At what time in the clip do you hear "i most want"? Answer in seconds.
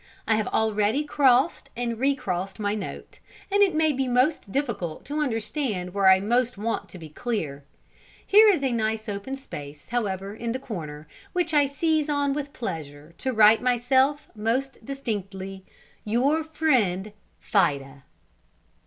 6.09-6.89